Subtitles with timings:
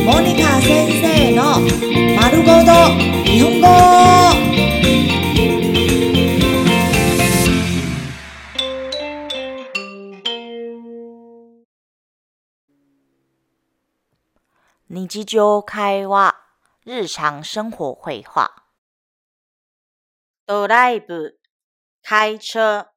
[0.00, 1.60] モニカ先生の
[2.18, 2.72] 丸ごと
[3.24, 3.66] 日本語
[14.88, 16.36] 日常会話、
[16.86, 18.50] 日常生活会話。
[20.46, 21.38] ドライブ、
[22.02, 22.89] 開車。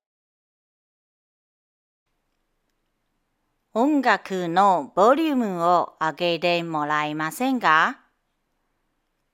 [3.77, 7.99] 音楽のボリュームを上げてもらえませんか？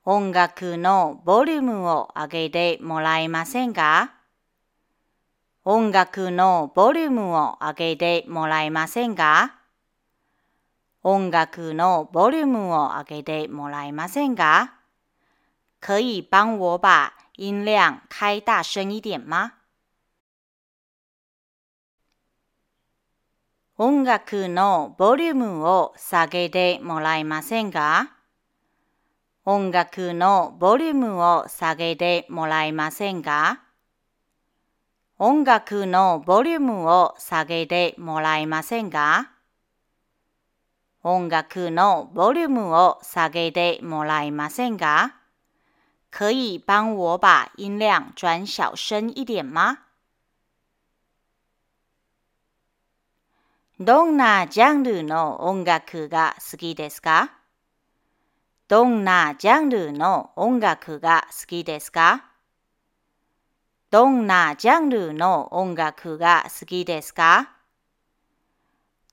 [0.07, 4.15] 音楽のボリュームを上げてもらえませんか？
[5.63, 9.57] 音楽のボリュームを上げてもらえませんか？
[11.03, 14.71] 音楽のボリュームを上げてもらえませんか？
[15.81, 19.60] 可以帮我把音量开大声一点吗？
[23.83, 28.13] 音楽のボリュームを下げてもらえませんか
[29.47, 33.63] 音楽のボリュームを下げてもらえませんか
[35.19, 39.31] 音楽のボリュームを下げてもらえませんか
[41.03, 45.17] 音楽のボリュームを下げてもらえませんか
[46.11, 49.90] 可以帮我把音量转小声一点吗？
[53.83, 57.33] どんなジャンルの音楽が好きですか？
[58.69, 62.27] どんなジャンルの音楽が好きですか？
[63.91, 67.53] どんなジャンルの音楽が好きですか？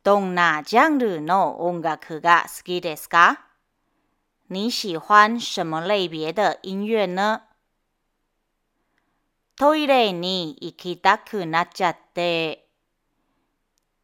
[0.03, 3.39] どんなジャンルの音楽が好きですか？
[4.49, 7.43] 你喜欢什么类别的音乐呢？
[9.55, 12.66] トイレに行きたくなっちゃって。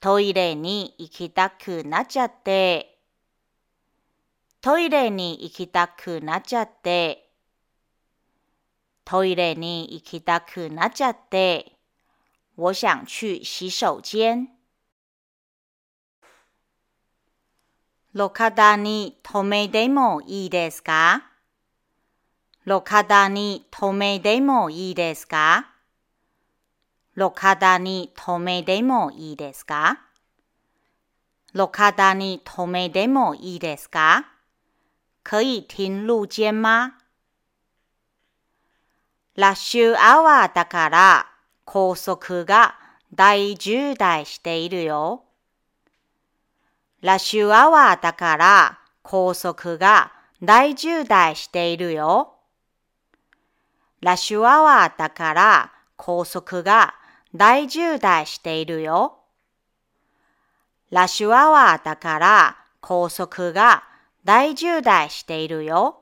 [0.03, 2.99] トイレに行きたくなっちゃって。
[4.59, 7.29] トイレに行きたくなっちゃって。
[9.05, 11.77] トイレに行きたくなっちゃって。
[12.57, 14.49] 我想去洗手間。
[18.13, 21.23] 路肩に止めてもいいですか？
[22.65, 25.69] 路肩に止めてもいいですか？
[27.15, 30.01] 路肩に止めてもいいですか？
[31.53, 34.25] 路肩に止めてもいいですか？
[35.23, 36.93] 可以停路肩吗？
[39.35, 41.27] ラッシュアワーだから
[41.65, 42.75] 高速が
[43.13, 45.23] 大渋滞しているよ。
[47.01, 52.33] ラッシュアワーだから高速が大渋滞しているよ。
[54.01, 56.95] ラッシュアワーだから高速が
[57.35, 59.19] 大渋滞しているよ。
[60.91, 63.83] ラッシュアワーだから高速が
[64.23, 66.01] 大渋滞しているよ。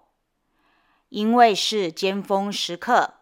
[1.09, 3.14] 因为是尖峰时刻，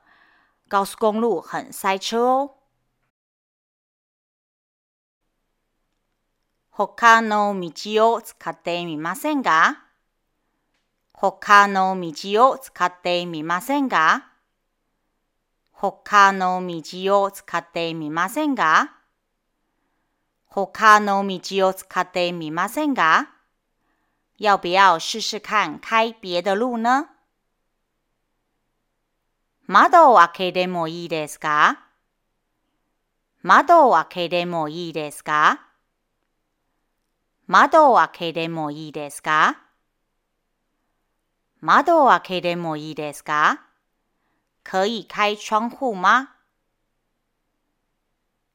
[0.68, 2.56] 高速公路很塞车哦。
[6.72, 9.84] 他の道を使ってみませんか
[11.14, 14.29] 他の道を使ってみませんか
[15.82, 18.98] 他の道を使ってみませんか
[20.46, 23.30] 他の道を使ってみませんか
[24.38, 27.08] 要不要试试看开别的路呢？
[29.68, 31.80] 窓を開けてもいいですか？
[33.42, 35.62] 窓を開けてもいいですか？
[37.48, 39.62] 窓を開けてもいいですか？
[41.62, 43.69] 窓を開けてもいいですか？
[44.70, 46.36] 可以开窗户吗？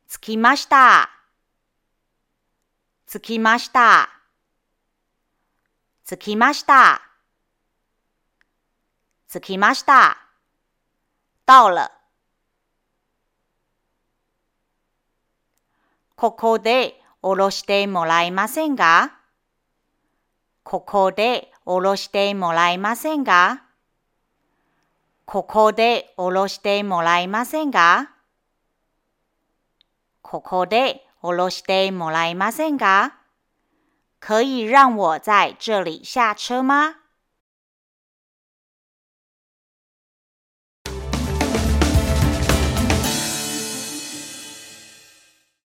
[0.07, 1.11] 着きました。
[3.05, 4.09] 着きました。
[6.07, 7.03] 着きました。
[9.29, 10.17] 着きました。
[11.47, 11.91] 到了。
[16.15, 19.19] ここで降ろしてもらえませんか
[20.63, 23.64] ここで降ろしてもらえませんか
[25.27, 28.11] ここでおろしてもらえませんか？
[30.21, 33.13] ここでおろしてもらえませんか？
[34.21, 36.97] 可以让我在这里下车吗？